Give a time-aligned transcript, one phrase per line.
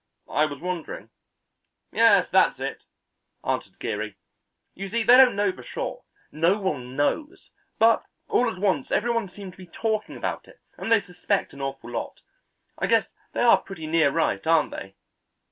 [0.31, 1.11] I was wondering."
[1.91, 2.85] "Yes, that's it,"
[3.45, 4.15] answered Geary.
[4.73, 9.11] "You see they don't know for sure; no one knows, but all at once every
[9.11, 12.21] one seemed to be talking about it, and they suspect an awful lot.
[12.79, 14.95] I guess they are pretty near right, aren't they?"